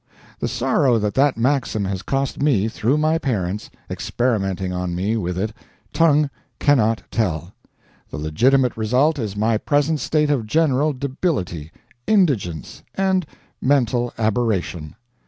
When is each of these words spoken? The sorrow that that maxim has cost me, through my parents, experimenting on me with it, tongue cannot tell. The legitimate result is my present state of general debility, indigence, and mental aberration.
The 0.39 0.47
sorrow 0.47 0.97
that 0.97 1.13
that 1.13 1.37
maxim 1.37 1.85
has 1.85 2.01
cost 2.01 2.41
me, 2.41 2.67
through 2.67 2.97
my 2.97 3.19
parents, 3.19 3.69
experimenting 3.87 4.73
on 4.73 4.95
me 4.95 5.15
with 5.15 5.37
it, 5.37 5.53
tongue 5.93 6.31
cannot 6.57 7.03
tell. 7.11 7.53
The 8.09 8.17
legitimate 8.17 8.75
result 8.75 9.19
is 9.19 9.35
my 9.37 9.59
present 9.59 9.99
state 9.99 10.31
of 10.31 10.47
general 10.47 10.93
debility, 10.93 11.71
indigence, 12.07 12.81
and 12.97 13.27
mental 13.61 14.11
aberration. 14.17 14.95